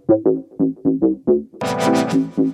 [0.00, 0.24] Thank
[2.38, 2.53] you.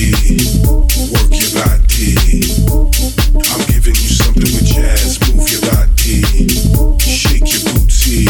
[0.00, 2.16] work your body.
[3.36, 5.20] I'm giving you something with jazz.
[5.28, 6.22] Move your body,
[6.98, 8.24] shake your booty,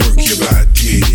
[0.00, 1.11] work your body.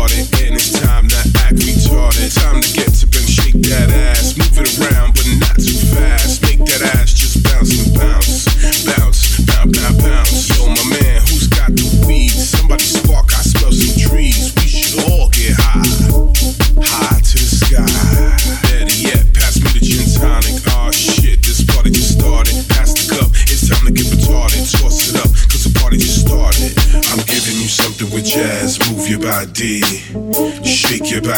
[0.00, 2.34] And it's time to act retarded.
[2.42, 4.33] Time to get to and shake that ass.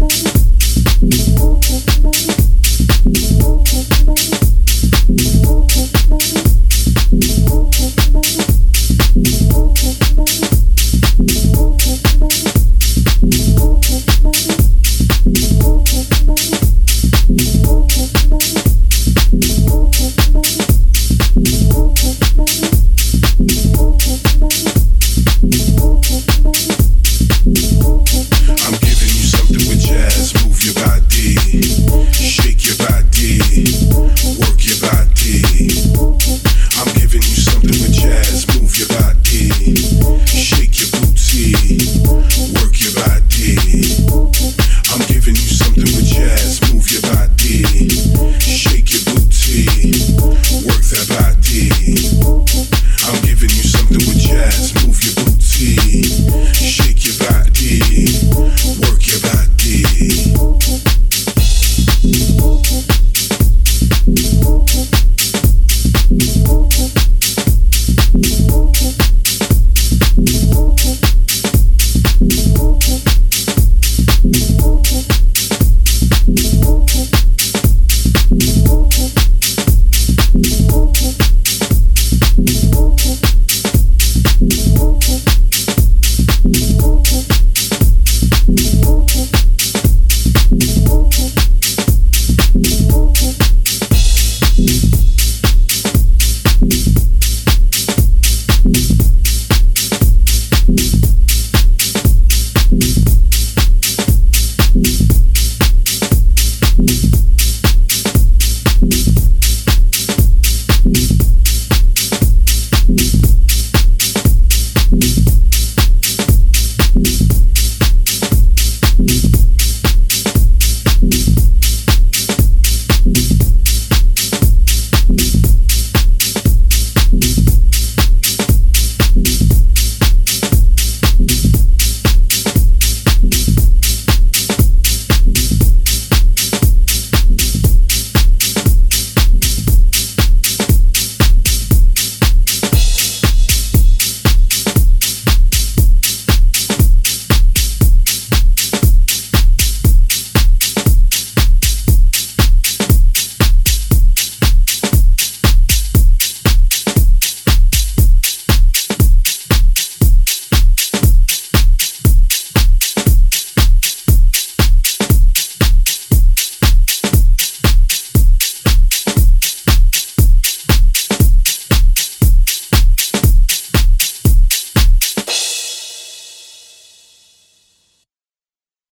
[0.00, 0.24] Thank
[2.24, 2.29] you.